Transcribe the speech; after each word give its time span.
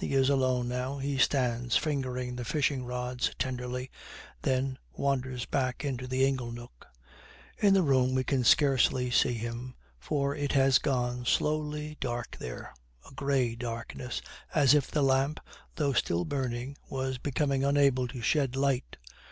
He 0.00 0.12
is 0.12 0.28
alone 0.28 0.66
now. 0.66 0.98
He 0.98 1.18
stands 1.18 1.76
fingering 1.76 2.34
the 2.34 2.44
fishing 2.44 2.84
rods 2.84 3.30
tenderly, 3.38 3.92
then 4.42 4.76
wanders 4.92 5.46
back 5.46 5.84
into 5.84 6.08
the 6.08 6.24
ingle 6.26 6.50
nook. 6.50 6.84
In 7.58 7.74
the 7.74 7.84
room 7.84 8.12
we 8.16 8.24
could 8.24 8.44
scarcely 8.44 9.08
see 9.12 9.34
him, 9.34 9.76
for 9.96 10.34
it 10.34 10.50
has 10.50 10.80
gone 10.80 11.26
slowly 11.26 11.96
dark 12.00 12.36
there, 12.40 12.74
a 13.08 13.14
grey 13.14 13.54
darkness, 13.54 14.20
as 14.52 14.74
if 14.74 14.90
the 14.90 15.00
lamp, 15.00 15.38
though 15.76 15.92
still 15.92 16.24
burning, 16.24 16.76
was 16.88 17.18
becoming 17.18 17.62
unable 17.62 18.08
to 18.08 18.20
shed 18.20 18.56
light. 18.56 18.96